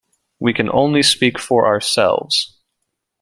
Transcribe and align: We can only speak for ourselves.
We 0.39 0.51
can 0.51 0.67
only 0.71 1.03
speak 1.03 1.37
for 1.37 1.67
ourselves. 1.67 2.57